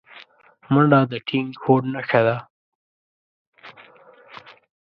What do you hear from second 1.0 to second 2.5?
د ټینګ هوډ نښه ده